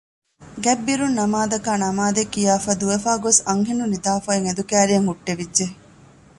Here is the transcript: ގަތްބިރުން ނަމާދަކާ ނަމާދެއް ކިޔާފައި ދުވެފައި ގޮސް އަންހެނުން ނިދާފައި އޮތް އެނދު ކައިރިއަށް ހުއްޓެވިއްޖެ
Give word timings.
ގަތްބިރުން 0.63 1.15
ނަމާދަކާ 1.19 1.71
ނަމާދެއް 1.83 2.31
ކިޔާފައި 2.33 2.79
ދުވެފައި 2.81 3.19
ގޮސް 3.23 3.39
އަންހެނުން 3.47 3.91
ނިދާފައި 3.93 4.33
އޮތް 4.37 4.45
އެނދު 4.47 4.63
ކައިރިއަށް 4.69 5.07
ހުއްޓެވިއްޖެ 5.09 5.65